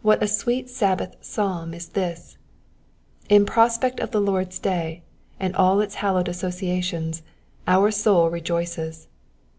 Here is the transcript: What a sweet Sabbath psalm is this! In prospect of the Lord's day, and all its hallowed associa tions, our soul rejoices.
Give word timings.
What 0.00 0.22
a 0.22 0.26
sweet 0.26 0.70
Sabbath 0.70 1.16
psalm 1.20 1.74
is 1.74 1.88
this! 1.88 2.38
In 3.28 3.44
prospect 3.44 4.00
of 4.00 4.10
the 4.10 4.18
Lord's 4.18 4.58
day, 4.58 5.02
and 5.38 5.54
all 5.54 5.82
its 5.82 5.96
hallowed 5.96 6.28
associa 6.30 6.82
tions, 6.82 7.22
our 7.66 7.90
soul 7.90 8.30
rejoices. 8.30 9.08